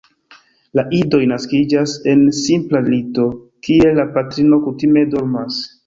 La 0.79 0.85
idoj 0.99 1.19
naskiĝas 1.33 1.93
en 2.15 2.25
simpla 2.39 2.83
lito, 2.91 3.29
kie 3.69 3.95
la 4.01 4.11
patrino 4.19 4.65
kutime 4.69 5.11
dormas. 5.17 5.67